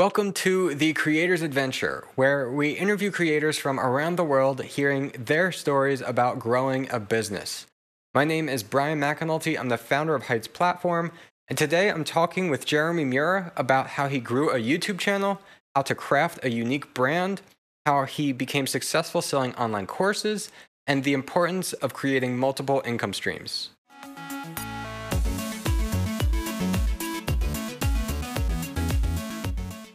[0.00, 5.52] Welcome to The Creator's Adventure, where we interview creators from around the world hearing their
[5.52, 7.66] stories about growing a business.
[8.14, 9.60] My name is Brian McAnulty.
[9.60, 11.12] I'm the founder of Heights Platform,
[11.48, 15.38] and today I'm talking with Jeremy Mura about how he grew a YouTube channel,
[15.76, 17.42] how to craft a unique brand,
[17.84, 20.50] how he became successful selling online courses,
[20.86, 23.68] and the importance of creating multiple income streams.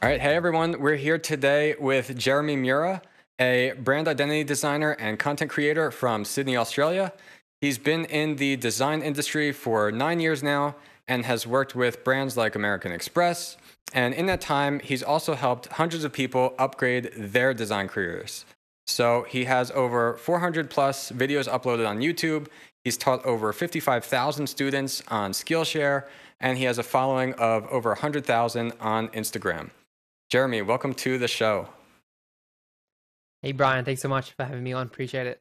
[0.06, 3.02] All right, hey everyone, we're here today with Jeremy Mura,
[3.42, 7.12] a brand identity designer and content creator from Sydney, Australia.
[7.60, 10.76] He's been in the design industry for nine years now
[11.08, 13.58] and has worked with brands like American Express.
[13.94, 18.46] And in that time, he's also helped hundreds of people upgrade their design careers.
[18.86, 22.46] So he has over 400 plus videos uploaded on YouTube.
[22.84, 26.04] He's taught over 55,000 students on Skillshare,
[26.40, 29.72] and he has a following of over 100,000 on Instagram.
[30.30, 31.70] Jeremy, welcome to the show.
[33.44, 34.88] Hey, Brian, thanks so much for having me on.
[34.88, 35.40] Appreciate it.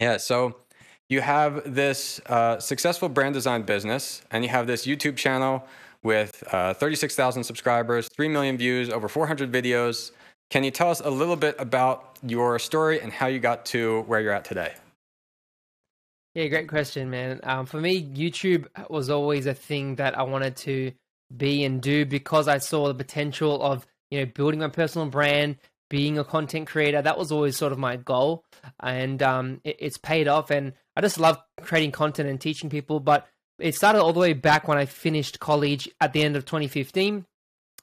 [0.00, 0.56] Yeah, so
[1.10, 5.62] you have this uh, successful brand design business, and you have this YouTube channel
[6.02, 10.12] with uh, 36,000 subscribers, 3 million views, over 400 videos.
[10.48, 14.02] Can you tell us a little bit about your story and how you got to
[14.02, 14.74] where you're at today?
[16.34, 17.40] Yeah, great question, man.
[17.42, 20.92] Um, for me, YouTube was always a thing that I wanted to
[21.34, 25.56] be and do because I saw the potential of you know building my personal brand,
[25.88, 27.02] being a content creator.
[27.02, 28.44] That was always sort of my goal,
[28.80, 30.50] and um, it, it's paid off.
[30.50, 33.00] And I just love creating content and teaching people.
[33.00, 33.26] But
[33.58, 37.24] it started all the way back when I finished college at the end of 2015.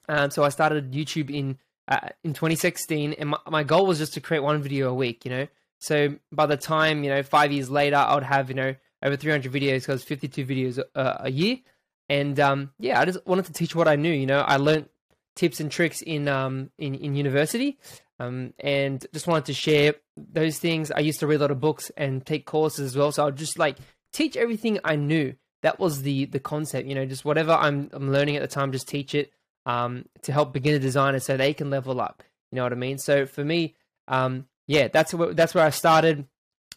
[0.08, 4.14] Um, so I started YouTube in uh, in 2016, and my, my goal was just
[4.14, 5.24] to create one video a week.
[5.24, 5.46] You know,
[5.80, 9.16] so by the time you know five years later, I would have you know over
[9.16, 11.58] 300 videos because 52 videos a, a year.
[12.08, 14.12] And um, yeah, I just wanted to teach what I knew.
[14.12, 14.88] You know, I learned
[15.34, 17.78] tips and tricks in um, in, in university,
[18.18, 20.90] um, and just wanted to share those things.
[20.90, 23.36] I used to read a lot of books and take courses as well, so I'd
[23.36, 23.78] just like
[24.12, 25.34] teach everything I knew.
[25.62, 26.86] That was the the concept.
[26.86, 29.32] You know, just whatever I'm I'm learning at the time, just teach it
[29.66, 32.22] um, to help beginner designers so they can level up.
[32.52, 32.98] You know what I mean?
[32.98, 33.74] So for me,
[34.08, 36.26] um, yeah, that's where that's where I started.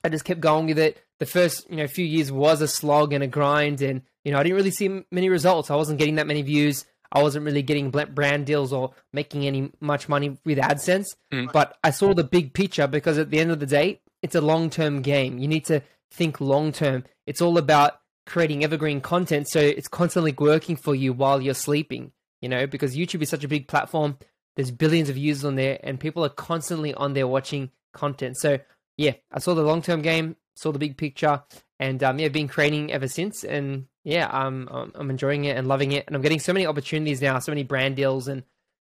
[0.03, 1.03] I just kept going with it.
[1.19, 4.39] The first you know few years was a slog and a grind, and you know,
[4.39, 5.71] I didn't really see many results.
[5.71, 6.83] I wasn't getting that many views.
[7.13, 11.05] I wasn't really getting brand deals or making any much money with AdSense.
[11.31, 11.53] Mm.
[11.53, 14.41] But I saw the big picture because at the end of the day, it's a
[14.41, 15.37] long term game.
[15.37, 17.05] You need to think long term.
[17.25, 22.11] It's all about creating evergreen content so it's constantly working for you while you're sleeping,
[22.41, 24.17] you know, because YouTube is such a big platform.
[24.57, 28.35] There's billions of users on there and people are constantly on there watching content.
[28.35, 28.59] So,
[28.97, 31.43] yeah, I saw the long term game, saw the big picture,
[31.79, 33.43] and um, yeah, been creating ever since.
[33.43, 37.21] And yeah, I'm I'm enjoying it and loving it, and I'm getting so many opportunities
[37.21, 38.43] now, so many brand deals, and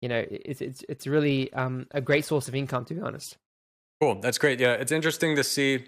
[0.01, 3.37] you know, it's it's it's really um, a great source of income, to be honest.
[4.01, 4.59] Cool, that's great.
[4.59, 5.85] Yeah, it's interesting to see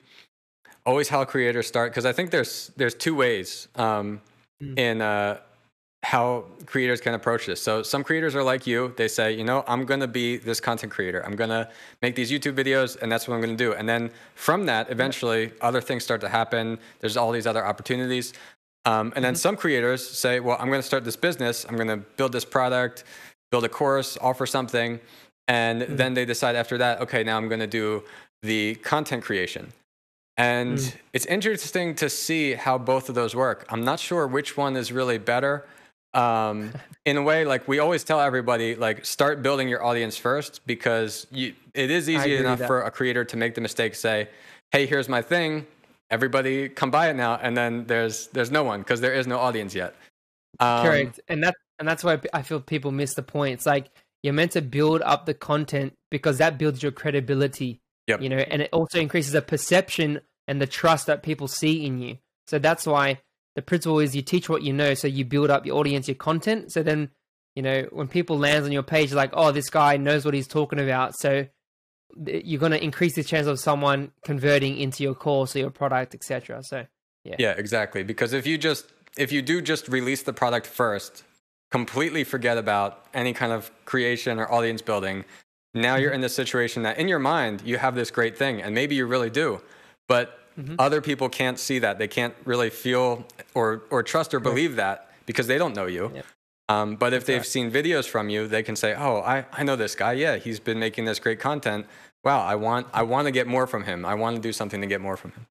[0.85, 4.21] always how creators start because I think there's there's two ways um,
[4.61, 4.77] mm.
[4.77, 5.39] in uh,
[6.05, 7.59] how creators can approach this.
[7.59, 8.93] So some creators are like you.
[8.95, 11.25] They say, you know, I'm going to be this content creator.
[11.25, 11.67] I'm going to
[12.03, 13.73] make these YouTube videos and that's what I'm going to do.
[13.73, 16.77] And then from that, eventually other things start to happen.
[16.99, 18.33] There's all these other opportunities.
[18.85, 19.39] Um, and then mm-hmm.
[19.39, 21.65] some creators say, well, I'm going to start this business.
[21.67, 23.03] I'm going to build this product,
[23.49, 24.99] build a course, offer something.
[25.47, 25.95] And mm-hmm.
[25.95, 28.03] then they decide after that, okay, now I'm going to do
[28.43, 29.73] the content creation.
[30.37, 30.93] And mm.
[31.13, 33.65] it's interesting to see how both of those work.
[33.69, 35.65] I'm not sure which one is really better
[36.15, 36.71] um,
[37.05, 41.27] in a way, like we always tell everybody, like start building your audience first because
[41.31, 44.29] you, it is easy enough for a creator to make the mistake, say,
[44.71, 45.67] "Hey, here's my thing,
[46.09, 49.37] everybody come buy it now," and then there's there's no one because there is no
[49.37, 49.95] audience yet.
[50.59, 53.55] Um, Correct, and that and that's why I feel people miss the point.
[53.55, 53.91] It's like
[54.23, 57.79] you're meant to build up the content because that builds your credibility.
[58.07, 58.21] Yep.
[58.21, 61.99] You know, and it also increases the perception and the trust that people see in
[61.99, 62.17] you.
[62.47, 63.19] So that's why
[63.55, 66.15] the principle is you teach what you know, so you build up your audience, your
[66.15, 66.71] content.
[66.71, 67.09] So then,
[67.55, 70.47] you know, when people lands on your page, like, oh, this guy knows what he's
[70.47, 71.17] talking about.
[71.17, 71.47] So
[72.25, 76.15] you're going to increase the chance of someone converting into your course or your product,
[76.15, 76.61] etc.
[76.63, 76.85] So
[77.23, 78.03] yeah, yeah, exactly.
[78.03, 81.23] Because if you just if you do just release the product first,
[81.71, 85.25] completely forget about any kind of creation or audience building.
[85.73, 86.15] Now you're mm-hmm.
[86.15, 89.05] in the situation that in your mind you have this great thing, and maybe you
[89.05, 89.61] really do,
[90.07, 90.75] but Mm-hmm.
[90.79, 91.99] Other people can't see that.
[91.99, 94.77] They can't really feel or or trust or believe right.
[94.77, 96.11] that because they don't know you.
[96.13, 96.25] Yep.
[96.67, 97.35] Um, but if exactly.
[97.35, 100.13] they've seen videos from you, they can say, "Oh, I, I know this guy.
[100.13, 101.85] Yeah, he's been making this great content.
[102.23, 104.05] Wow, I want I want to get more from him.
[104.05, 105.45] I want to do something to get more from him."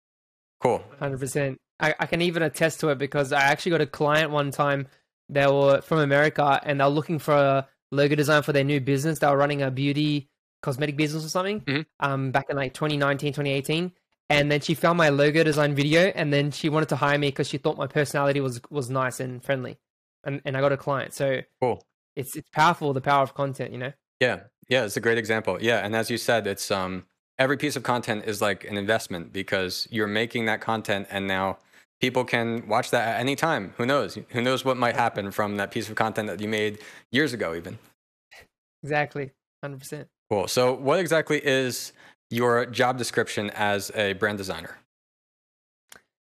[0.61, 0.83] Cool.
[0.99, 1.59] Hundred percent.
[1.81, 4.87] I, I can even attest to it because I actually got a client one time.
[5.29, 9.19] They were from America and they're looking for a logo design for their new business.
[9.19, 10.29] They were running a beauty
[10.63, 11.87] cosmetic business or something Mhm.
[12.01, 13.93] um, back in like 2019, 2018.
[14.31, 17.29] And then she found my logo design video, and then she wanted to hire me
[17.29, 19.79] because she thought my personality was was nice and friendly,
[20.25, 21.13] and and I got a client.
[21.13, 21.83] So Cool.
[22.17, 23.93] it's it's powerful, the power of content, you know.
[24.21, 25.59] Yeah, yeah, it's a great example.
[25.61, 27.05] Yeah, and as you said, it's um
[27.39, 31.59] every piece of content is like an investment because you're making that content, and now
[32.01, 33.75] people can watch that at any time.
[33.77, 34.19] Who knows?
[34.31, 36.79] Who knows what might happen from that piece of content that you made
[37.11, 37.79] years ago, even.
[38.83, 39.33] Exactly,
[39.63, 40.09] hundred percent.
[40.31, 40.49] Cool.
[40.49, 41.93] So, what exactly is
[42.35, 44.79] your job description as a brand designer?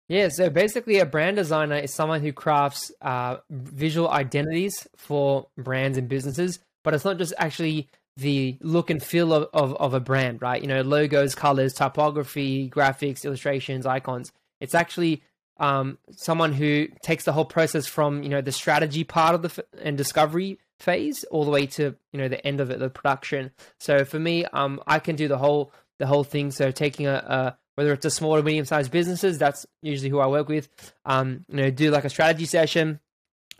[0.08, 5.98] Yeah, so basically, a brand designer is someone who crafts uh, visual identities for brands
[5.98, 10.00] and businesses, but it's not just actually the look and feel of, of, of a
[10.00, 10.62] brand, right?
[10.62, 14.32] You know, logos, colors, typography, graphics, illustrations, icons.
[14.60, 15.22] It's actually
[15.58, 19.48] um, someone who takes the whole process from you know the strategy part of the
[19.48, 22.90] f- and discovery phase all the way to you know the end of it, the
[22.90, 23.50] production.
[23.80, 26.50] So for me, um, I can do the whole the whole thing.
[26.50, 30.18] So taking a, a whether it's a small or medium sized businesses, that's usually who
[30.18, 30.68] I work with.
[31.04, 33.00] Um, you know, do like a strategy session,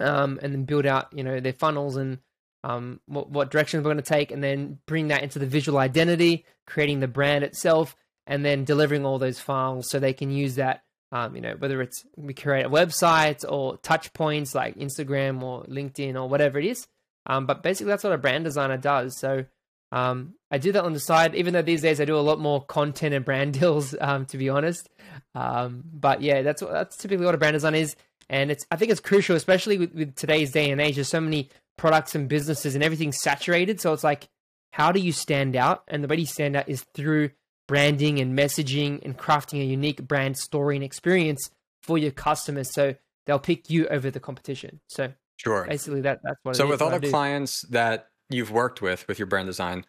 [0.01, 2.19] um, and then build out you know their funnels and
[2.65, 5.79] um, what, what directions we're going to take, and then bring that into the visual
[5.79, 7.95] identity, creating the brand itself,
[8.27, 10.83] and then delivering all those files so they can use that.
[11.13, 15.65] Um, you know, whether it's we create a website or touch points like Instagram or
[15.65, 16.89] LinkedIn or whatever it is.
[17.27, 19.19] Um, but basically, that's what a brand designer does.
[19.19, 19.45] So
[19.93, 22.39] um, I do that on the side, even though these days I do a lot
[22.39, 24.89] more content and brand deals, um, to be honest.
[25.35, 27.97] Um, but yeah, that's that's typically what a brand design is,
[28.29, 30.97] and it's I think it's crucial, especially with, with today's day and age.
[30.97, 33.81] There's so many products and businesses, and everything's saturated.
[33.81, 34.29] So it's like,
[34.73, 35.85] how do you stand out?
[35.89, 37.31] And the way you stand out is through
[37.69, 41.51] branding and messaging and crafting a unique brand story and experience
[41.83, 42.95] for your customers, so
[43.27, 44.81] they'll pick you over the competition.
[44.89, 45.67] So Sure.
[45.69, 46.53] basically, that that's what.
[46.53, 49.85] it So, with all the clients that you've worked with with your brand design,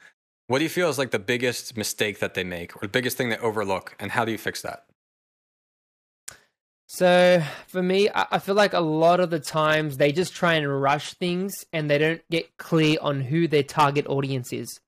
[0.48, 3.18] what do you feel is like the biggest mistake that they make or the biggest
[3.18, 4.86] thing they overlook, and how do you fix that?
[6.90, 10.82] So for me, I feel like a lot of the times they just try and
[10.82, 14.80] rush things and they don't get clear on who their target audience is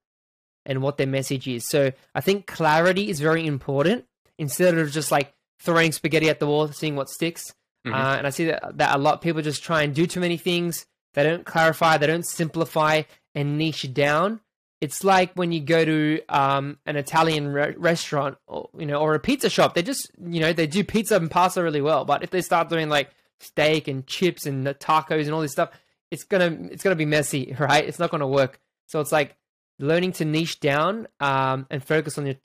[0.65, 1.67] and what their message is.
[1.67, 4.05] So I think clarity is very important
[4.37, 7.53] instead of just like throwing spaghetti at the wall, seeing what sticks.
[7.85, 7.93] Mhm.
[7.93, 10.21] Uh, and I see that, that a lot of people just try and do too
[10.21, 10.85] many things.
[11.15, 13.03] They don't clarify, they don't simplify
[13.35, 14.39] and niche down.
[14.81, 19.13] It's like when you go to um, an Italian re- restaurant, or, you know, or
[19.13, 19.73] a pizza shop.
[19.73, 22.05] They just, you know, they do pizza and pasta really well.
[22.05, 23.09] But if they start doing like
[23.41, 25.71] steak and chips and tacos and all this stuff,
[26.11, 27.85] it's gonna it's gonna be messy, right?
[27.85, 28.59] It's not gonna work.
[28.87, 29.35] So it's like
[29.79, 32.35] learning to niche down um, and focus on your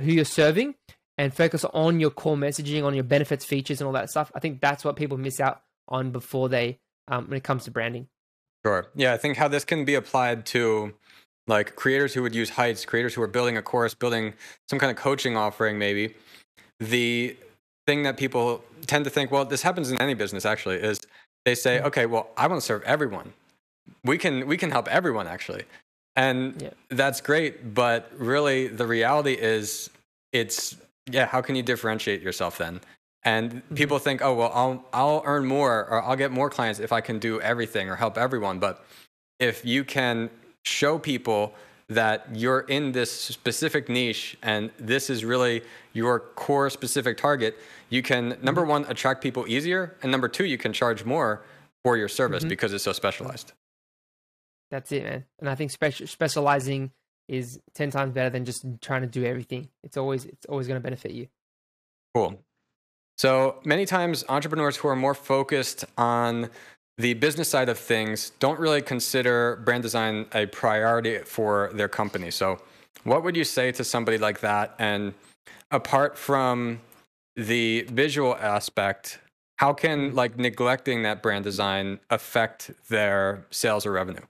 [0.00, 0.74] who you're serving
[1.18, 4.32] and focus on your core messaging, on your benefits, features, and all that stuff.
[4.34, 6.78] I think that's what people miss out on before they
[7.08, 8.08] um, when it comes to branding.
[8.64, 8.86] Sure.
[8.94, 10.94] Yeah, I think how this can be applied to
[11.48, 14.34] like creators who would use heights, creators who are building a course, building
[14.70, 16.14] some kind of coaching offering, maybe.
[16.78, 17.36] The
[17.86, 21.00] thing that people tend to think, well, this happens in any business actually, is
[21.44, 21.84] they say, Mhm.
[21.86, 23.32] okay, well, I want to serve everyone.
[24.04, 25.64] We can we can help everyone actually.
[26.14, 26.70] And Yeah.
[26.90, 29.90] that's great, but really the reality is
[30.32, 30.76] it's
[31.10, 32.80] yeah, how can you differentiate yourself then?
[33.24, 36.92] And people think, oh well, I'll I'll earn more or I'll get more clients if
[36.92, 38.58] I can do everything or help everyone.
[38.58, 38.84] But
[39.38, 40.28] if you can
[40.64, 41.54] show people
[41.88, 45.62] that you're in this specific niche and this is really
[45.92, 47.58] your core specific target,
[47.90, 51.42] you can number one attract people easier, and number two, you can charge more
[51.84, 52.48] for your service Mhm.
[52.48, 53.52] because it's so specialized.
[54.70, 55.26] That's it, man.
[55.38, 56.92] And I think speci- specializing
[57.28, 59.68] is ten times better than just trying to do everything.
[59.84, 61.28] It's always it's always going to benefit you.
[62.14, 62.38] Cool.
[63.22, 66.50] So many times, entrepreneurs who are more focused on
[66.98, 72.32] the business side of things don't really consider brand design a priority for their company.
[72.32, 72.58] So,
[73.04, 74.74] what would you say to somebody like that?
[74.80, 75.14] And
[75.70, 76.80] apart from
[77.36, 79.20] the visual aspect,
[79.58, 84.26] how can like neglecting that brand design affect their sales or revenue?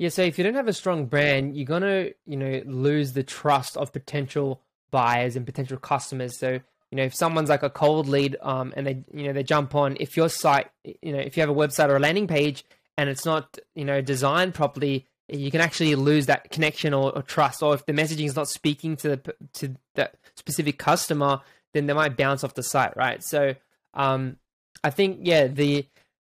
[0.00, 3.22] Yeah, so if you don't have a strong brand, you're gonna, you know, lose the
[3.22, 4.60] trust of potential
[4.90, 6.36] buyers and potential customers.
[6.36, 6.58] So,
[6.92, 9.74] you know, if someone's like a cold lead, um, and they, you know, they jump
[9.74, 12.64] on, if your site, you know, if you have a website or a landing page
[12.98, 17.22] and it's not, you know, designed properly, you can actually lose that connection or, or
[17.22, 17.62] trust.
[17.62, 21.40] Or if the messaging is not speaking to the to that specific customer,
[21.72, 23.24] then they might bounce off the site, right?
[23.24, 23.54] So,
[23.94, 24.36] um,
[24.84, 25.86] I think yeah, the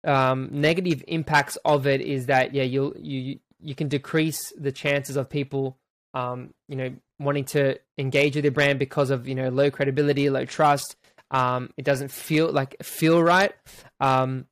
[0.04, 5.16] um, negative impacts of it is that yeah, you'll you you can decrease the chances
[5.16, 5.78] of people
[6.12, 10.30] um, you know wanting to engage with your brand because of you know low credibility,
[10.30, 10.96] low trust.
[11.30, 13.52] Um, it doesn't feel like feel right.
[14.00, 14.46] Um,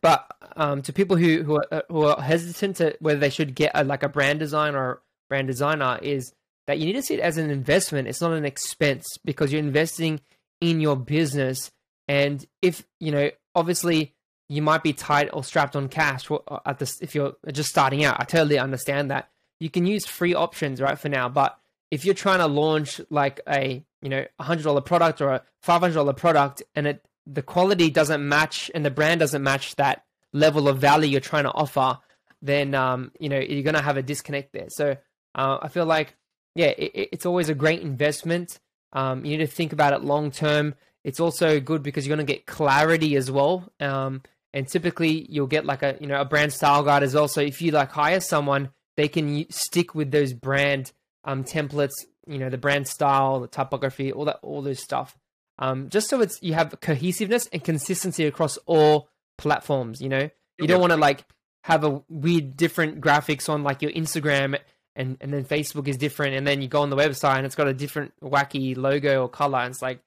[0.00, 3.72] but um, to people who who are, who are hesitant to whether they should get
[3.74, 6.32] a, like a brand design or brand designer is
[6.66, 8.08] that you need to see it as an investment.
[8.08, 10.20] It's not an expense because you're investing
[10.60, 11.70] in your business.
[12.08, 14.14] And if you know, obviously,
[14.48, 18.04] you might be tight or strapped on cash uh, at this if you're just starting
[18.04, 18.20] out.
[18.20, 19.30] I totally understand that.
[19.60, 21.58] You can use free options right for now, but
[21.94, 25.42] if you're trying to launch like a you know a hundred dollar product or a
[25.62, 29.76] five hundred dollar product and it the quality doesn't match and the brand doesn't match
[29.76, 31.98] that level of value you're trying to offer,
[32.42, 34.66] then um, you know you're gonna have a disconnect there.
[34.70, 34.96] So
[35.36, 36.16] uh, I feel like
[36.56, 38.58] yeah, it, it's always a great investment.
[38.92, 40.74] Um, you need to think about it long term.
[41.04, 43.72] It's also good because you're gonna get clarity as well.
[43.78, 44.22] Um,
[44.52, 47.28] and typically you'll get like a you know a brand style guide as well.
[47.28, 50.90] So if you like hire someone, they can stick with those brand
[51.24, 51.92] um, templates,
[52.26, 55.16] you know, the brand style, the typography, all that, all those stuff.
[55.58, 60.00] Um, just so it's you have cohesiveness and consistency across all platforms.
[60.00, 61.24] You know, you don't want to like
[61.64, 64.58] have a weird different graphics on like your Instagram
[64.96, 67.54] and and then Facebook is different, and then you go on the website and it's
[67.54, 69.58] got a different wacky logo or color.
[69.58, 70.00] And it's like,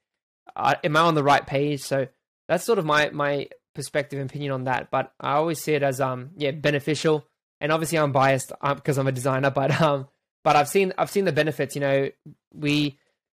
[0.55, 1.81] uh, am I on the right page?
[1.81, 2.07] So
[2.47, 4.89] that's sort of my my perspective and opinion on that.
[4.91, 7.25] But I always see it as um yeah beneficial.
[7.59, 10.07] And obviously I'm biased because uh, I'm a designer, but um
[10.47, 11.75] but I've seen I've seen the benefits.
[11.75, 12.09] You know,
[12.53, 12.97] we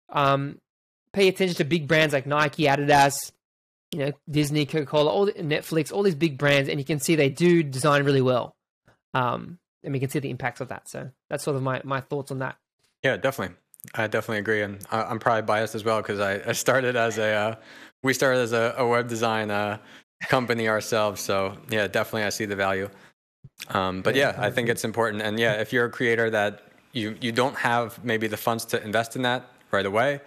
[0.10, 0.60] um
[1.14, 3.32] pay attention to big brands like Nike, Adidas,
[3.94, 7.00] you know, Disney, Coca Cola, all the, Netflix, all these big brands, and you can
[7.00, 8.58] see they do design really well.
[9.14, 10.90] Um, and we can see the impacts of that.
[10.90, 12.58] So that's sort of my my thoughts on that.
[13.02, 13.56] Yeah, definitely.
[13.96, 17.32] I definitely agree, and I'm probably biased as well because I, I, started as a
[17.32, 17.56] uh,
[18.04, 19.78] we started as a, a web design uh,
[20.28, 21.22] company ourselves.
[21.22, 22.90] So yeah, definitely I see the value.
[23.70, 27.16] Um, but yeah, I think it's important, and yeah, if you're a creator that you
[27.22, 30.22] you don't have maybe the funds to invest in that right away,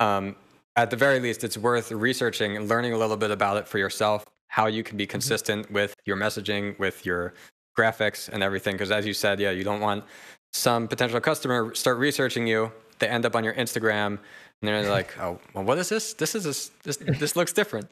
[0.00, 0.36] um,
[0.76, 3.78] at the very least, it's worth researching and learning a little bit about it for
[3.78, 5.12] yourself, how you can be mm-hmm.
[5.12, 5.74] consistent mm-hmm.
[5.74, 7.34] with your messaging, with your
[7.78, 8.74] graphics and everything.
[8.74, 10.04] Because as you said, yeah, you don't want
[10.52, 12.72] some potential customer start researching you.
[12.98, 14.18] They end up on your Instagram and
[14.62, 16.14] they're like, "Oh, well, what is this?
[16.14, 17.90] This is this this, this looks different."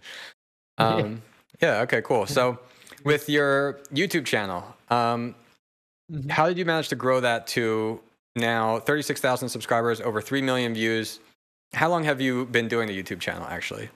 [0.79, 1.23] Um,
[1.61, 1.81] yeah.
[1.83, 2.03] Okay.
[2.03, 2.27] Cool.
[2.27, 2.59] So,
[3.05, 5.35] with your YouTube channel, um.
[6.31, 8.01] How did you manage to grow that to
[8.37, 11.21] now 36,000 subscribers, over 3 million views?
[11.75, 13.89] How long have you been doing the YouTube channel actually?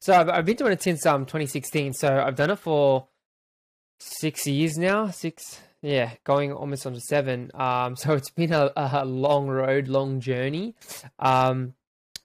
[0.00, 1.94] So I've, I've been doing it since um 2016.
[1.94, 3.06] So I've done it for
[3.98, 5.08] six years now.
[5.10, 7.50] Six, yeah, going almost on to seven.
[7.54, 10.74] Um, so it's been a, a long road, long journey,
[11.18, 11.74] um,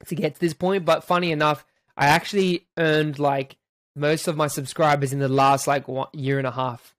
[0.08, 0.86] to get to this point.
[0.86, 1.66] But funny enough,
[1.98, 3.58] I actually earned like
[3.96, 6.95] most of my subscribers in the last like one year and a half.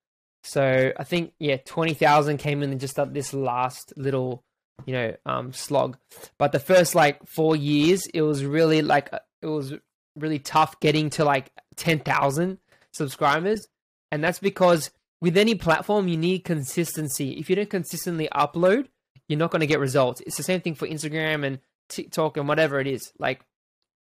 [0.47, 4.45] So I think yeah, twenty thousand came in just at this last little
[4.85, 5.99] you know um slog.
[6.39, 9.75] But the first like four years it was really like uh, it was
[10.17, 12.59] really tough getting to like 10,000
[12.93, 13.69] subscribers.
[14.11, 17.33] And that's because with any platform you need consistency.
[17.33, 18.87] If you don't consistently upload
[19.29, 20.21] you're not going to get results.
[20.21, 23.13] It's the same thing for Instagram and TikTok and whatever it is.
[23.19, 23.41] Like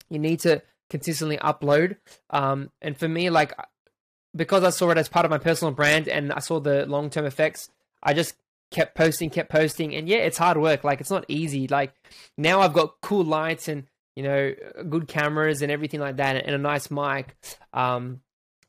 [0.10, 1.98] you need to consistently upload.
[2.30, 3.54] Um and for me like
[4.36, 7.26] because I saw it as part of my personal brand and I saw the long-term
[7.26, 7.70] effects
[8.04, 8.36] I just
[8.72, 10.84] kept posting, kept posting, and yeah, it's hard work.
[10.84, 11.68] Like it's not easy.
[11.68, 11.94] Like
[12.38, 13.86] now I've got cool lights and
[14.16, 14.54] you know
[14.90, 17.36] good cameras and everything like that, and a nice mic.
[17.74, 18.22] Um,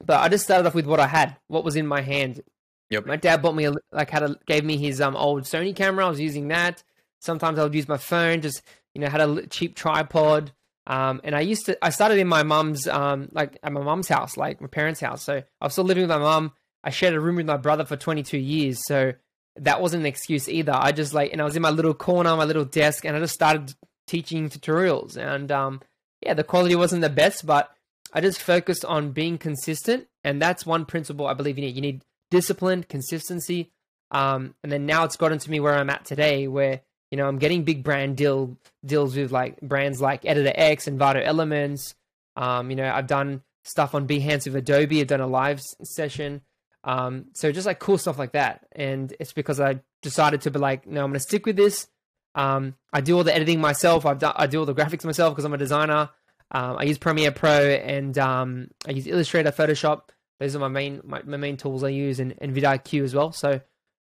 [0.04, 2.42] but I just started off with what I had, what was in my hand.
[2.90, 3.06] Yep.
[3.06, 6.06] My dad bought me a, like had a gave me his um old Sony camera.
[6.06, 6.82] I was using that.
[7.20, 8.42] Sometimes I would use my phone.
[8.42, 8.62] Just
[8.94, 10.52] you know had a cheap tripod.
[10.86, 14.08] Um, and I used to I started in my mom's um like at my mom's
[14.08, 15.22] house, like my parents' house.
[15.22, 16.52] So I was still living with my mom.
[16.84, 18.80] I shared a room with my brother for 22 years.
[18.86, 19.12] So
[19.56, 20.72] that wasn't an excuse either.
[20.74, 23.20] I just like, and I was in my little corner, my little desk, and I
[23.20, 23.74] just started
[24.06, 25.16] teaching tutorials.
[25.16, 25.80] And um,
[26.20, 27.70] yeah, the quality wasn't the best, but
[28.12, 30.08] I just focused on being consistent.
[30.24, 31.76] And that's one principle I believe you need.
[31.76, 33.70] You need discipline, consistency.
[34.10, 36.80] Um, and then now it's gotten to me where I'm at today, where
[37.12, 40.98] you know I'm getting big brand deal deals with like brands like Editor X and
[40.98, 41.94] Envato Elements.
[42.36, 45.00] Um, you know, I've done stuff on Behance with Adobe.
[45.00, 46.40] I've done a live session.
[46.84, 48.66] Um, so just like cool stuff like that.
[48.72, 51.86] And it's because I decided to be like, no, I'm going to stick with this.
[52.34, 54.06] Um, I do all the editing myself.
[54.06, 56.08] I've done, I do all the graphics myself because I'm a designer.
[56.50, 60.08] Um, I use Premiere Pro and um, I use Illustrator, Photoshop.
[60.40, 63.30] Those are my main my, my main tools I use, and, and vidIQ as well.
[63.32, 63.60] So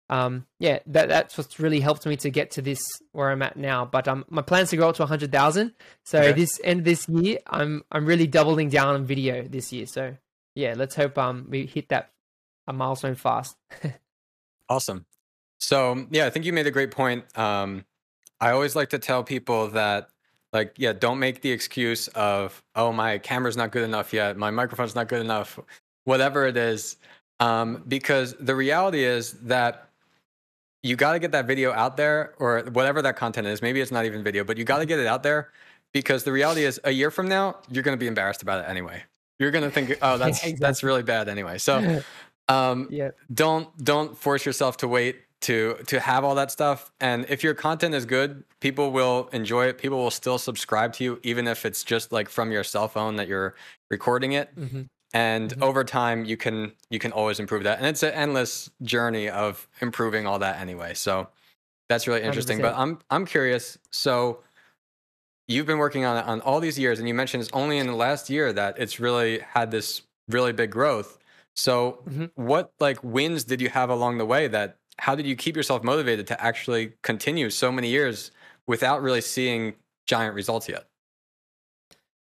[0.09, 2.81] um, yeah, that that's what's really helped me to get to this
[3.11, 3.85] where I'm at now.
[3.85, 5.73] But um, my plans to grow up to 100,000.
[6.03, 6.33] So okay.
[6.33, 9.85] this end this year, I'm I'm really doubling down on video this year.
[9.87, 10.15] So
[10.55, 12.11] yeah, let's hope um we hit that
[12.67, 13.55] a milestone fast.
[14.69, 15.05] awesome.
[15.59, 17.25] So yeah, I think you made a great point.
[17.37, 17.85] Um,
[18.39, 20.09] I always like to tell people that
[20.51, 24.51] like yeah, don't make the excuse of oh my camera's not good enough yet, my
[24.51, 25.59] microphone's not good enough.
[26.05, 26.97] whatever it is.
[27.39, 29.89] Um, because the reality is that
[30.83, 33.61] you got to get that video out there or whatever that content is.
[33.61, 35.49] Maybe it's not even video, but you got to get it out there
[35.93, 38.69] because the reality is a year from now, you're going to be embarrassed about it
[38.69, 39.01] anyway.
[39.39, 40.59] You're going to think, oh, that's, exactly.
[40.59, 41.57] that's really bad anyway.
[41.57, 42.01] So,
[42.49, 43.11] um, yeah.
[43.33, 46.91] don't, don't force yourself to wait to, to have all that stuff.
[46.99, 49.77] And if your content is good, people will enjoy it.
[49.77, 53.15] People will still subscribe to you, even if it's just like from your cell phone
[53.15, 53.55] that you're
[53.89, 54.53] recording it.
[54.57, 54.83] Mm-hmm
[55.13, 55.63] and mm-hmm.
[55.63, 59.67] over time you can you can always improve that and it's an endless journey of
[59.81, 61.27] improving all that anyway so
[61.89, 62.61] that's really interesting 100%.
[62.61, 64.39] but i'm i'm curious so
[65.47, 67.87] you've been working on it on all these years and you mentioned it's only in
[67.87, 71.19] the last year that it's really had this really big growth
[71.55, 72.25] so mm-hmm.
[72.35, 75.83] what like wins did you have along the way that how did you keep yourself
[75.83, 78.31] motivated to actually continue so many years
[78.67, 79.73] without really seeing
[80.05, 80.87] giant results yet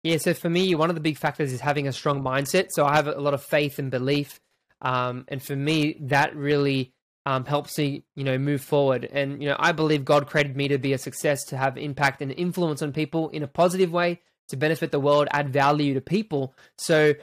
[0.03, 2.69] yeah, so for me, one of the big factors is having a strong mindset.
[2.71, 4.41] So I have a lot of faith and belief,
[4.81, 6.93] um, and for me, that really
[7.25, 9.09] um, helps me, you know, move forward.
[9.11, 12.21] And you know, I believe God created me to be a success, to have impact
[12.21, 16.01] and influence on people in a positive way, to benefit the world, add value to
[16.01, 16.55] people.
[16.79, 17.15] So,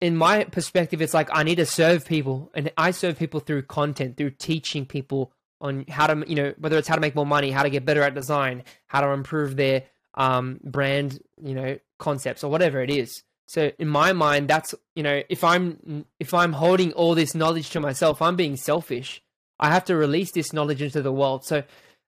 [0.00, 3.62] in my perspective, it's like I need to serve people, and I serve people through
[3.62, 7.26] content, through teaching people on how to, you know, whether it's how to make more
[7.26, 9.82] money, how to get better at design, how to improve their
[10.14, 13.22] um, brand, you know, concepts or whatever it is.
[13.48, 17.70] So in my mind, that's you know, if I'm if I'm holding all this knowledge
[17.70, 19.22] to myself, I'm being selfish.
[19.58, 21.44] I have to release this knowledge into the world.
[21.44, 21.64] So,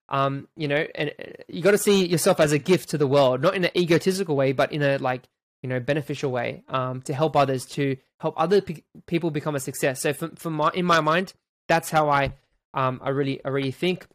[0.08, 3.06] um, you know, and uh, you got to see yourself as a gift to the
[3.06, 5.22] world, not in an egotistical way, but in a like
[5.62, 9.60] you know beneficial way, um, to help others, to help other pe- people become a
[9.60, 10.02] success.
[10.02, 11.32] So, for, for my in my mind,
[11.68, 12.34] that's how I
[12.74, 14.06] um I really I really think,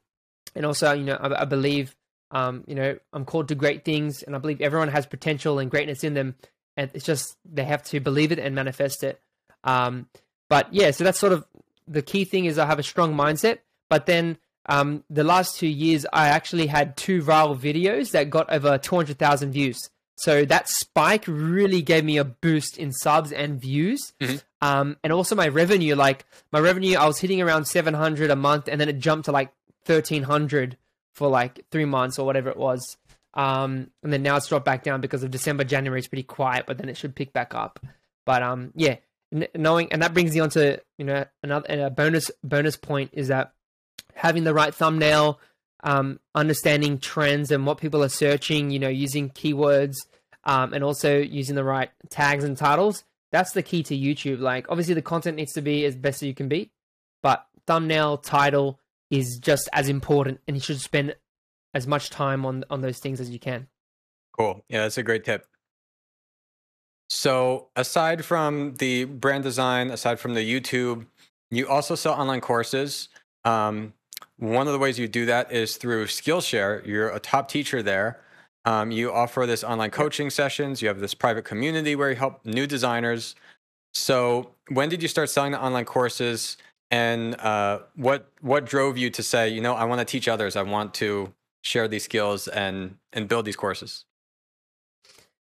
[0.53, 1.95] and also you know I, I believe
[2.31, 5.71] um, you know, I'm called to great things, and I believe everyone has potential and
[5.71, 6.35] greatness in them,
[6.75, 9.21] and it's just they have to believe it and manifest it.
[9.63, 10.07] Um,
[10.49, 11.45] but yeah, so that's sort of
[11.87, 13.59] the key thing is I have a strong mindset.
[13.89, 18.51] But then um, the last two years, I actually had two viral videos that got
[18.51, 19.89] over 200,000 views.
[20.17, 24.13] So that spike really gave me a boost in subs and views.
[24.21, 24.37] Mm-hmm.
[24.61, 28.67] Um, and also my revenue, like my revenue, I was hitting around 700 a month
[28.67, 29.51] and then it jumped to like
[29.85, 30.77] 1300
[31.15, 32.97] for like three months or whatever it was.
[33.33, 36.65] Um, and then now it's dropped back down because of December, January is pretty quiet,
[36.67, 37.79] but then it should pick back up.
[38.25, 38.97] But um, yeah,
[39.33, 43.11] n- knowing and that brings me on to you know another a bonus bonus point
[43.13, 43.53] is that
[44.13, 45.39] having the right thumbnail,
[45.83, 49.95] um, understanding trends and what people are searching, you know, using keywords,
[50.45, 53.03] um, and also using the right tags and titles.
[53.31, 54.39] That's the key to YouTube.
[54.39, 56.71] Like obviously the content needs to be as best as you can be,
[57.21, 61.15] but thumbnail, title, is just as important, and you should spend
[61.73, 63.67] as much time on on those things as you can.
[64.37, 64.63] Cool.
[64.69, 65.45] Yeah, that's a great tip.
[67.09, 71.05] So, aside from the brand design, aside from the YouTube,
[71.51, 73.09] you also sell online courses.
[73.43, 73.93] Um,
[74.37, 76.85] one of the ways you do that is through Skillshare.
[76.85, 78.21] You're a top teacher there.
[78.65, 80.81] Um, you offer this online coaching sessions.
[80.81, 83.35] You have this private community where you help new designers.
[83.93, 86.57] So, when did you start selling the online courses?
[86.91, 90.55] And uh, what what drove you to say, you know, I want to teach others.
[90.55, 94.05] I want to share these skills and and build these courses.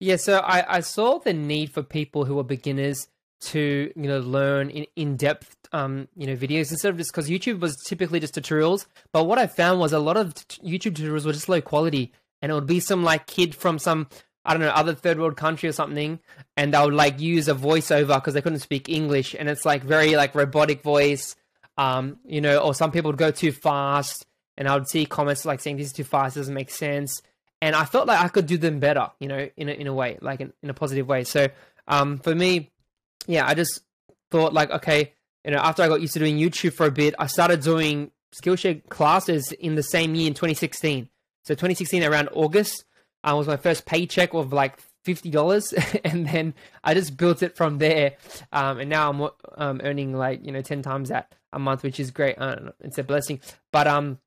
[0.00, 3.08] Yeah, so I, I saw the need for people who are beginners
[3.40, 7.28] to you know learn in, in depth um you know videos instead of just because
[7.28, 8.86] YouTube was typically just tutorials.
[9.12, 12.50] But what I found was a lot of YouTube tutorials were just low quality, and
[12.50, 14.08] it would be some like kid from some
[14.44, 16.20] I don't know, other third world country or something,
[16.56, 20.16] and they'll like use a voiceover because they couldn't speak English, and it's like very
[20.16, 21.34] like robotic voice,
[21.78, 24.26] um, you know, or some people would go too fast,
[24.56, 27.22] and I would see comments like saying this is too fast, doesn't make sense,
[27.62, 29.94] and I felt like I could do them better, you know, in a, in a
[29.94, 31.24] way, like in, in a positive way.
[31.24, 31.48] So,
[31.88, 32.70] um, for me,
[33.26, 33.80] yeah, I just
[34.30, 37.14] thought like, okay, you know, after I got used to doing YouTube for a bit,
[37.18, 41.08] I started doing Skillshare classes in the same year in 2016.
[41.44, 42.84] So 2016 around August
[43.24, 45.72] uh, was my first paycheck of like fifty dollars,
[46.04, 48.14] and then I just built it from there.
[48.52, 52.00] Um, and now I'm um, earning like you know ten times that a month, which
[52.00, 52.36] is great.
[52.80, 53.40] it's a blessing.
[53.72, 54.18] But um,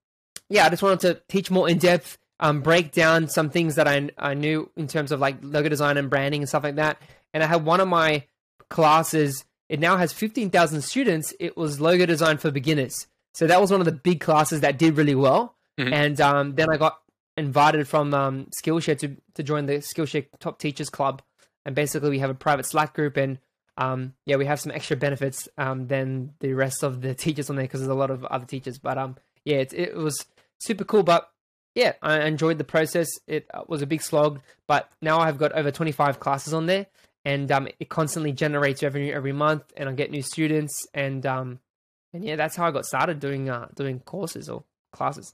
[0.50, 3.88] yeah, I just wanted to teach more in depth, um, break down some things that
[3.88, 7.02] I I knew in terms of like logo design and branding and stuff like that.
[7.34, 8.24] And I had one of my
[8.70, 9.44] classes.
[9.70, 11.34] It now has fifteen thousand students.
[11.40, 13.08] It was logo design for beginners.
[13.34, 15.56] So that was one of the big classes that did really well.
[15.78, 15.94] Mm-hmm.
[15.94, 16.98] And um, then I got
[17.38, 21.22] invited from um, Skillshare to, to join the Skillshare Top Teachers Club.
[21.66, 23.40] And basically, we have a private Slack group, and
[23.78, 27.56] um, yeah, we have some extra benefits um, than the rest of the teachers on
[27.56, 28.78] there because there's a lot of other teachers.
[28.78, 30.26] But um, yeah, it, it was
[30.60, 31.04] super cool.
[31.04, 31.30] But
[31.76, 33.08] yeah, I enjoyed the process.
[33.28, 36.88] It uh, was a big slog, but now I've got over 25 classes on there,
[37.24, 41.60] and um, it constantly generates revenue every month, and I get new students, and um,
[42.14, 45.34] and yeah, that's how I got started doing uh, doing courses or classes.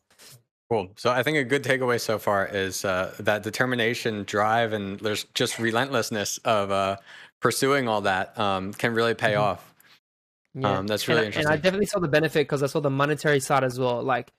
[0.69, 0.91] Cool.
[0.95, 5.25] So I think a good takeaway so far is uh, that determination, drive, and there's
[5.33, 6.97] just relentlessness of uh,
[7.41, 9.41] pursuing all that um, can really pay mm-hmm.
[9.41, 9.73] off.
[10.55, 10.79] Yeah.
[10.79, 11.51] Um, that's really and, interesting.
[11.51, 14.01] And I definitely saw the benefit because I saw the monetary side as well.
[14.03, 14.31] Like,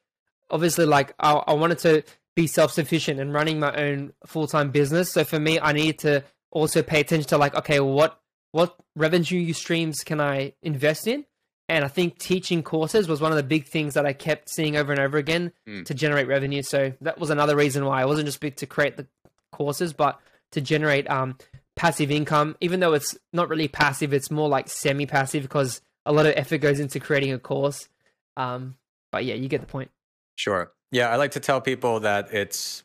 [0.51, 4.71] obviously, like I, I wanted to be self sufficient and running my own full time
[4.71, 5.13] business.
[5.13, 8.21] So for me, I needed to also pay attention to like, okay, what
[8.53, 11.27] what revenue streams can I invest in?
[11.69, 14.77] And I think teaching courses was one of the big things that I kept seeing
[14.77, 15.85] over and over again mm.
[15.87, 16.63] to generate revenue.
[16.63, 19.07] So that was another reason why I wasn't just big to create the
[19.51, 20.21] courses, but
[20.53, 21.39] to generate um,
[21.75, 22.57] passive income.
[22.61, 26.59] Even though it's not really passive, it's more like semi-passive because a lot of effort
[26.59, 27.89] goes into creating a course.
[28.37, 28.77] Um,
[29.11, 29.91] but yeah, you get the point.
[30.37, 30.71] Sure.
[30.93, 32.83] Yeah, I like to tell people that it's.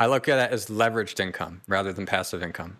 [0.00, 2.78] I look at it as leveraged income rather than passive income.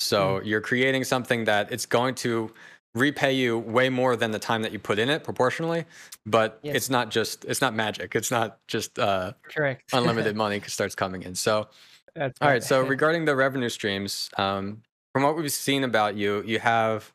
[0.00, 0.46] So mm.
[0.46, 2.52] you're creating something that it's going to
[2.94, 5.84] repay you way more than the time that you put in it proportionally
[6.26, 6.76] but yes.
[6.76, 11.22] it's not just it's not magic it's not just uh correct unlimited money starts coming
[11.22, 11.68] in so
[12.14, 12.54] That's all right.
[12.54, 14.82] right so regarding the revenue streams um
[15.14, 17.12] from what we've seen about you you have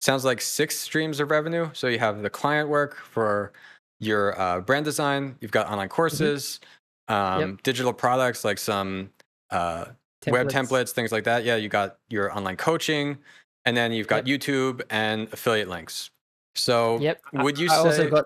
[0.00, 3.52] sounds like six streams of revenue so you have the client work for
[4.00, 5.94] your uh, brand design you've got online mm-hmm.
[5.94, 6.60] courses
[7.10, 7.42] mm-hmm.
[7.42, 7.62] um, yep.
[7.62, 9.10] digital products like some
[9.50, 9.86] uh,
[10.22, 10.32] templates.
[10.32, 13.18] web templates things like that yeah you got your online coaching
[13.68, 14.40] and then you've got yep.
[14.40, 16.10] YouTube and affiliate links.
[16.54, 17.20] So, yep.
[17.34, 17.74] would you I, say?
[17.74, 18.24] I also got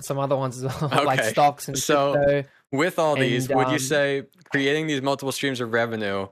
[0.00, 1.04] some other ones as well, okay.
[1.04, 2.14] like stocks and so.
[2.14, 2.48] Crypto.
[2.72, 6.26] With all these, and, would you um say creating these multiple streams of revenue?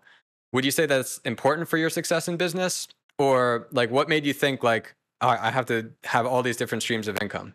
[0.52, 4.32] Would you say that's important for your success in business, or like what made you
[4.32, 7.54] think like oh, I have to have all these different streams of income?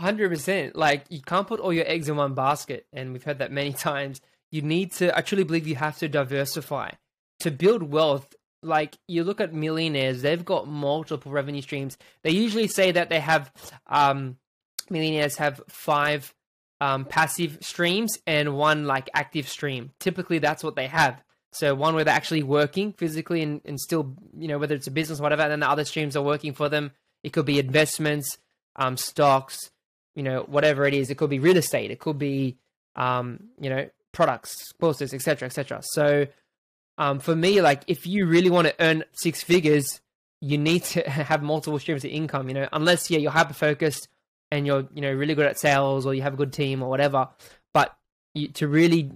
[0.00, 0.74] Hundred percent.
[0.74, 3.72] Like you can't put all your eggs in one basket, and we've heard that many
[3.90, 4.20] times.
[4.50, 5.16] You need to.
[5.16, 6.90] I truly believe you have to diversify
[7.40, 11.98] to build wealth like you look at millionaires, they've got multiple revenue streams.
[12.22, 13.52] They usually say that they have
[13.86, 14.36] um,
[14.90, 16.34] millionaires have five
[16.80, 19.90] um, passive streams and one like active stream.
[19.98, 21.22] Typically, that's what they have.
[21.52, 24.90] So one where they're actually working physically and, and still, you know, whether it's a
[24.90, 26.92] business, whatever, and then the other streams are working for them.
[27.22, 28.38] It could be investments,
[28.76, 29.70] um, stocks,
[30.14, 31.10] you know, whatever it is.
[31.10, 31.90] It could be real estate.
[31.90, 32.56] It could be,
[32.96, 35.82] um, you know, products, courses, etc., etc.
[35.82, 36.26] So
[36.98, 40.00] um, for me, like if you really want to earn six figures,
[40.40, 42.48] you need to have multiple streams of income.
[42.48, 44.08] You know, unless yeah, you're hyper focused
[44.50, 46.90] and you're you know really good at sales or you have a good team or
[46.90, 47.28] whatever.
[47.72, 47.96] But
[48.34, 49.10] you, to really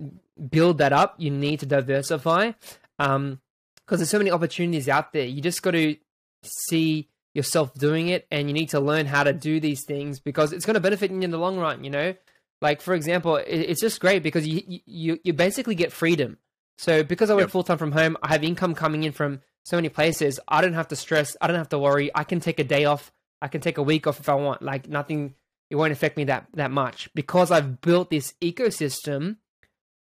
[0.50, 2.52] build that up, you need to diversify.
[2.98, 3.40] Um,
[3.84, 5.24] because there's so many opportunities out there.
[5.24, 5.94] You just got to
[6.42, 10.52] see yourself doing it, and you need to learn how to do these things because
[10.52, 11.84] it's going to benefit you in the long run.
[11.84, 12.14] You know,
[12.60, 16.38] like for example, it's just great because you you you basically get freedom.
[16.78, 17.50] So because I work yep.
[17.50, 20.38] full time from home, I have income coming in from so many places.
[20.46, 21.36] I don't have to stress.
[21.40, 22.10] I don't have to worry.
[22.14, 23.12] I can take a day off.
[23.42, 24.62] I can take a week off if I want.
[24.62, 25.34] Like nothing,
[25.70, 29.36] it won't affect me that that much because I've built this ecosystem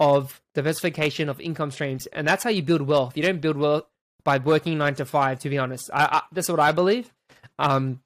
[0.01, 3.17] of diversification of income streams, and that's how you build wealth.
[3.17, 3.85] You don't build wealth
[4.25, 5.41] by working nine to five.
[5.41, 7.13] To be honest, I, I, that's what I believe.
[7.59, 8.01] Um,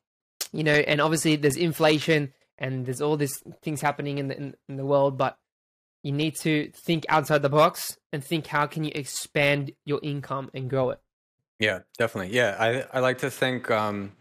[0.52, 4.54] you know, and obviously there's inflation and there's all these things happening in the in,
[4.68, 5.38] in the world, but
[6.06, 10.48] you need to think outside the box and think how can you expand your income
[10.54, 11.00] and grow it.
[11.58, 12.34] Yeah definitely.
[12.34, 14.12] Yeah i, I like to think um,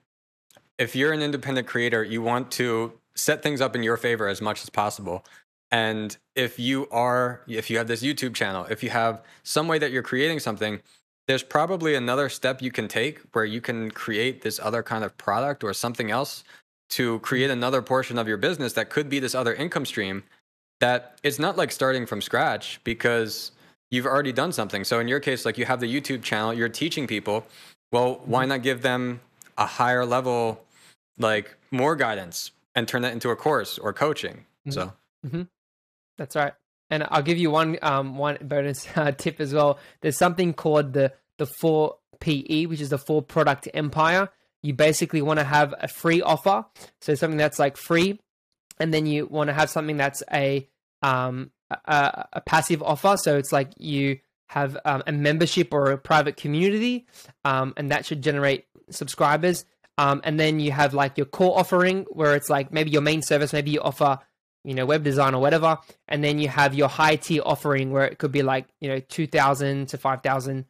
[0.80, 4.42] if you're an independent creator you want to set things up in your favor as
[4.42, 5.24] much as possible.
[5.72, 9.78] And if you are if you have this youtube channel if you have some way
[9.78, 10.82] that you're creating something
[11.28, 15.18] there's probably another step you can take where you can create this other kind of
[15.18, 16.44] product or something else
[16.90, 20.24] to create another portion of your business that could be this other income stream
[20.80, 23.52] that it's not like starting from scratch because
[23.92, 24.84] you've already done something.
[24.84, 27.46] So in your case, like you have the YouTube channel, you're teaching people.
[27.92, 28.50] Well, why mm-hmm.
[28.50, 29.22] not give them
[29.58, 30.64] a higher level,
[31.18, 34.46] like more guidance and turn that into a course or coaching?
[34.68, 34.72] Mm-hmm.
[34.72, 34.94] So
[35.26, 35.44] mm-hmm.
[36.18, 36.54] that's right.
[36.90, 39.80] And I'll give you one um, one bonus uh, tip as well.
[40.02, 44.30] There's something called the the four PE, which is the four product empire.
[44.62, 46.66] You basically want to have a free offer,
[47.00, 48.20] so something that's like free
[48.80, 50.68] and then you want to have something that's a
[51.02, 53.16] um, a, a, passive offer.
[53.18, 57.06] So it's like you have um, a membership or a private community,
[57.44, 59.66] um, and that should generate subscribers.
[59.98, 63.22] Um, and then you have like your core offering, where it's like maybe your main
[63.22, 64.20] service, maybe you offer
[64.64, 68.06] you know web design or whatever, and then you have your high tier offering, where
[68.06, 70.66] it could be like you know two thousand to five thousand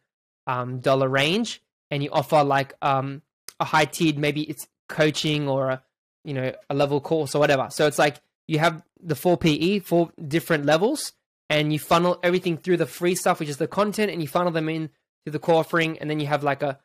[0.48, 3.22] um, dollar range, and you offer like um,
[3.60, 5.84] a high tiered, maybe it's coaching or a
[6.26, 7.68] you know a level course or whatever.
[7.70, 11.14] So it's like you have the four PE, four different levels,
[11.50, 14.52] and you funnel everything through the free stuff, which is the content, and you funnel
[14.52, 14.90] them in
[15.26, 16.80] to the core offering, and then you have like a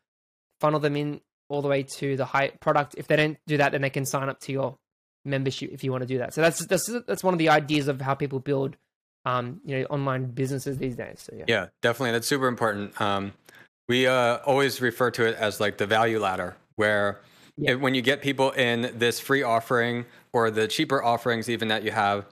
[0.60, 2.94] funnel them in all the way to the high product.
[2.96, 4.78] If they don't do that, then they can sign up to your
[5.24, 6.34] membership if you want to do that.
[6.34, 8.76] So that's that's that's one of the ideas of how people build
[9.24, 11.22] um, you know, online businesses these days.
[11.22, 11.44] So yeah.
[11.46, 12.12] Yeah, definitely.
[12.12, 12.98] That's super important.
[13.00, 13.32] Um,
[13.88, 17.20] we uh, always refer to it as like the value ladder, where
[17.60, 17.74] yeah.
[17.74, 21.90] when you get people in this free offering or the cheaper offerings even that you
[21.90, 22.26] have,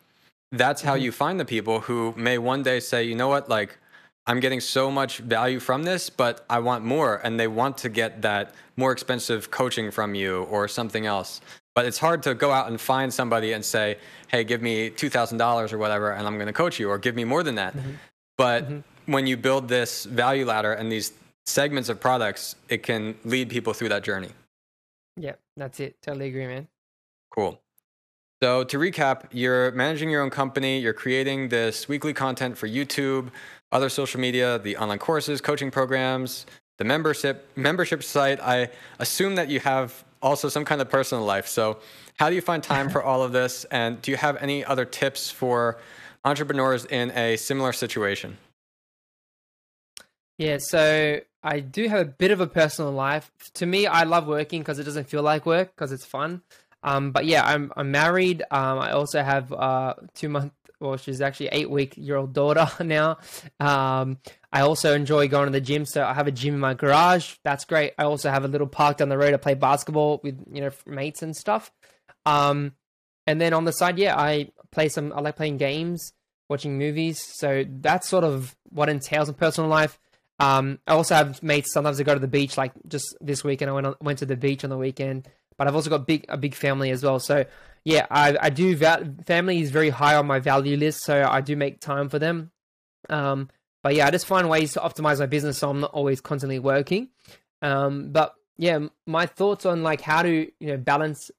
[0.53, 1.05] that's how mm-hmm.
[1.05, 3.79] you find the people who may one day say, you know what, like
[4.27, 7.21] I'm getting so much value from this, but I want more.
[7.25, 11.41] And they want to get that more expensive coaching from you or something else.
[11.75, 15.73] But it's hard to go out and find somebody and say, hey, give me $2,000
[15.73, 17.75] or whatever, and I'm going to coach you, or give me more than that.
[17.77, 17.91] Mm-hmm.
[18.37, 19.13] But mm-hmm.
[19.13, 21.13] when you build this value ladder and these
[21.47, 24.31] segments of products, it can lead people through that journey.
[25.19, 26.01] Yeah, that's it.
[26.03, 26.69] Totally agree, man.
[27.31, 27.61] Cool.
[28.43, 33.31] So to recap, you're managing your own company, you're creating this weekly content for YouTube,
[33.73, 36.47] other social media, the online courses, coaching programs,
[36.79, 38.39] the membership membership site.
[38.41, 41.49] I assume that you have also some kind of personal life.
[41.49, 41.79] So
[42.17, 44.85] how do you find time for all of this and do you have any other
[44.85, 45.79] tips for
[46.25, 48.39] entrepreneurs in a similar situation?
[50.39, 53.31] Yeah, so I do have a bit of a personal life.
[53.55, 56.43] To me, I love working because it doesn't feel like work because it's fun.
[56.83, 58.43] Um, but yeah, I'm I'm married.
[58.51, 62.69] Um, I also have uh two month, well, she's actually eight week year old daughter
[62.85, 63.19] now.
[63.59, 64.19] Um,
[64.53, 67.35] I also enjoy going to the gym, so I have a gym in my garage.
[67.43, 67.95] That's great.
[67.99, 69.35] I also have a little park down the road.
[69.35, 71.73] I play basketball with you know mates and stuff.
[72.25, 72.75] Um,
[73.27, 75.13] and then on the side, yeah, I play some.
[75.13, 76.13] I like playing games,
[76.49, 77.21] watching movies.
[77.39, 79.99] So that's sort of what entails a personal life.
[80.39, 81.73] Um, I also have mates.
[81.73, 82.57] Sometimes I go to the beach.
[82.57, 85.67] Like just this weekend, I went on, went to the beach on the weekend but
[85.67, 87.19] I've also got big a big family as well.
[87.19, 87.45] So
[87.85, 91.41] yeah, I, I do val- family is very high on my value list, so I
[91.43, 92.53] do make time for them.
[93.11, 93.51] Um,
[93.83, 96.59] but yeah, I just find ways to optimize my business so I'm not always constantly
[96.59, 97.09] working.
[97.61, 101.31] Um, but yeah, my thoughts on like how to you know balance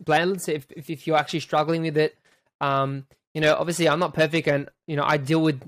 [0.00, 2.16] balance if if, if you're actually struggling with it.
[2.60, 5.60] Um, you know, obviously I'm not perfect, and you know I deal with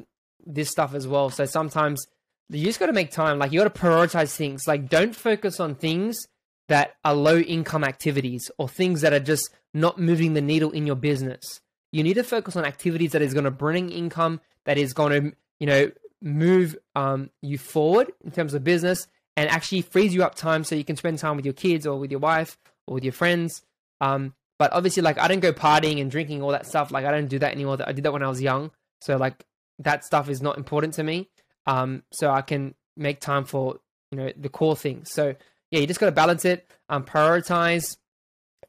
[0.46, 1.30] this stuff as well.
[1.30, 2.06] So sometimes
[2.50, 3.38] you just got to make time.
[3.38, 4.66] Like you got to prioritize things.
[4.66, 6.26] Like don't focus on things
[6.68, 10.86] that are low income activities or things that are just not moving the needle in
[10.86, 11.60] your business.
[11.92, 15.12] You need to focus on activities that is going to bring income, that is going
[15.12, 19.06] to, you know, move um, you forward in terms of business
[19.36, 21.98] and actually frees you up time so you can spend time with your kids or
[21.98, 23.62] with your wife or with your friends.
[24.00, 26.90] Um, but obviously, like, I don't go partying and drinking all that stuff.
[26.90, 27.78] Like, I don't do that anymore.
[27.86, 28.72] I did that when I was young.
[29.00, 29.46] So, like,
[29.78, 31.28] that stuff is not important to me.
[31.68, 33.78] Um, so I can make time for,
[34.10, 35.12] you know, the core things.
[35.12, 35.36] So,
[35.70, 37.98] yeah, you just got to balance it, um, prioritize,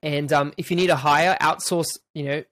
[0.03, 2.43] and um, if you need to hire, outsource, you know,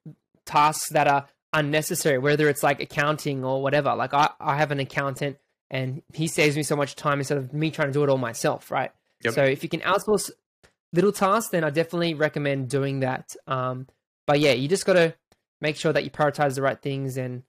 [0.46, 3.94] tasks that are unnecessary, whether it's like accounting or whatever.
[3.96, 5.38] Like I, I have an accountant,
[5.70, 8.18] and he saves me so much time instead of me trying to do it all
[8.18, 8.92] myself, right?
[9.24, 9.34] Yep.
[9.34, 10.32] So if you can outsource
[10.94, 13.36] little tasks, then I definitely recommend doing that.
[13.48, 13.88] Um,
[14.26, 15.14] but yeah, you just got to
[15.60, 17.44] make sure that you prioritize the right things and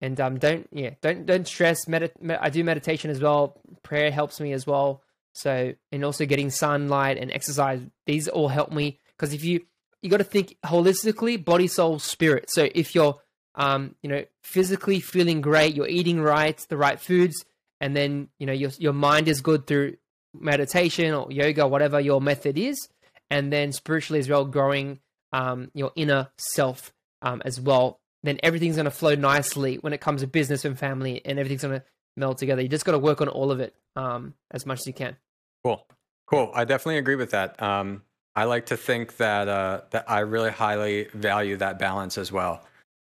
[0.00, 1.88] and um, don't yeah don't don't stress.
[1.88, 3.60] Medi- I do meditation as well.
[3.82, 5.02] Prayer helps me as well.
[5.34, 9.60] So, and also getting sunlight and exercise, these all help me because if you
[10.02, 12.50] you got to think holistically, body, soul, spirit.
[12.50, 13.20] So if you're
[13.58, 17.44] um, you know, physically feeling great, you're eating right, the right foods,
[17.80, 19.96] and then, you know, your your mind is good through
[20.32, 22.88] meditation or yoga, whatever your method is,
[23.30, 25.00] and then spiritually as well, growing
[25.32, 30.00] um, your inner self um, as well, then everything's going to flow nicely when it
[30.00, 31.84] comes to business and family, and everything's going to
[32.16, 32.62] meld together.
[32.62, 35.16] You just got to work on all of it um, as much as you can.
[35.64, 35.86] Cool.
[36.26, 36.50] Cool.
[36.54, 37.60] I definitely agree with that.
[37.62, 38.02] Um,
[38.36, 42.62] I like to think that uh, that I really highly value that balance as well.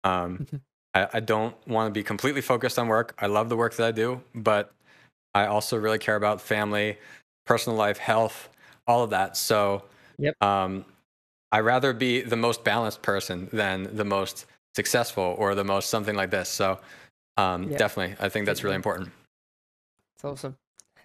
[0.03, 0.57] Um, mm-hmm.
[0.93, 3.14] I, I, don't want to be completely focused on work.
[3.19, 4.75] I love the work that I do, but
[5.35, 6.99] I also really care about family,
[7.47, 8.51] personal life, health,
[8.87, 9.38] all of that.
[9.38, 9.85] So,
[10.19, 10.40] yep.
[10.43, 10.85] um,
[11.51, 16.15] I rather be the most balanced person than the most successful or the most something
[16.15, 16.49] like this.
[16.49, 16.79] So,
[17.37, 17.79] um, yep.
[17.79, 19.11] definitely, I think that's really important.
[20.17, 20.57] It's awesome.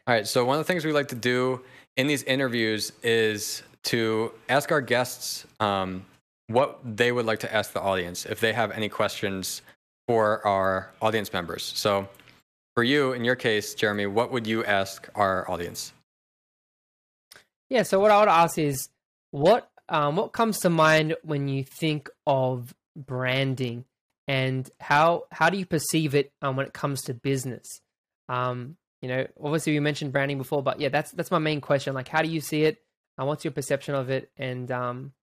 [0.07, 0.27] All right.
[0.27, 1.61] So, one of the things we like to do
[1.97, 6.05] in these interviews is to ask our guests um,
[6.47, 9.61] what they would like to ask the audience if they have any questions
[10.07, 11.63] for our audience members.
[11.63, 12.07] So,
[12.75, 15.93] for you, in your case, Jeremy, what would you ask our audience?
[17.69, 17.83] Yeah.
[17.83, 18.89] So, what I would ask is
[19.31, 22.73] what um, what comes to mind when you think of
[23.05, 23.85] branding,
[24.27, 27.81] and how how do you perceive it um, when it comes to business?
[28.27, 31.93] Um, you know, obviously we mentioned branding before, but yeah, that's that's my main question.
[31.93, 32.77] Like, how do you see it?
[33.17, 34.29] And what's your perception of it?
[34.37, 35.13] And um,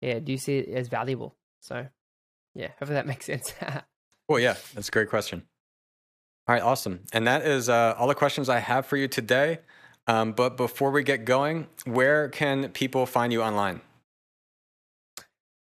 [0.00, 1.34] yeah, do you see it as valuable?
[1.60, 1.86] So,
[2.54, 3.52] yeah, hopefully that makes sense.
[4.28, 5.42] well, yeah, that's a great question.
[6.48, 7.00] All right, awesome.
[7.12, 9.58] And that is uh, all the questions I have for you today.
[10.06, 13.80] Um, but before we get going, where can people find you online?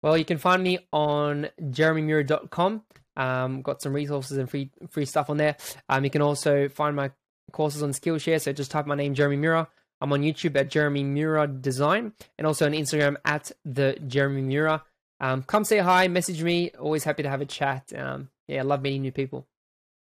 [0.02, 2.82] Well, you can find me on jeremymura.com.
[3.16, 5.56] Um, got some resources and free free stuff on there.
[5.88, 7.10] Um, you can also find my
[7.52, 8.40] courses on Skillshare.
[8.40, 9.68] So just type my name, Jeremy Mura.
[10.00, 14.82] I'm on YouTube at Jeremy Mura Design and also on Instagram at the Jeremy Mura.
[15.20, 16.70] Um, come say hi, message me.
[16.70, 17.92] Always happy to have a chat.
[17.96, 19.46] Um, yeah, I love meeting new people.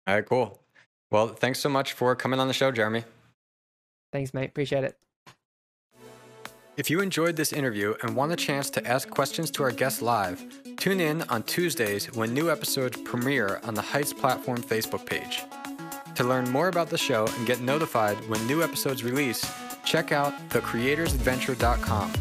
[0.06, 0.60] All right, cool.
[1.10, 3.02] Well, thanks so much for coming on the show, Jeremy.
[4.12, 4.50] Thanks, mate.
[4.50, 4.96] Appreciate it.
[6.76, 10.00] If you enjoyed this interview and want a chance to ask questions to our guests
[10.00, 10.42] live,
[10.76, 15.42] tune in on Tuesdays when new episodes premiere on the Heights Platform Facebook page.
[16.14, 19.44] To learn more about the show and get notified when new episodes release,
[19.84, 22.12] check out thecreatorsadventure.com.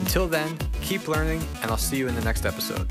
[0.00, 2.88] Until then, keep learning, and I'll see you in the next episode.